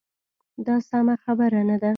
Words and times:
دا 0.65 0.75
سمه 0.89 1.15
خبره 1.23 1.59
نه 1.69 1.77
ده. 1.81 1.89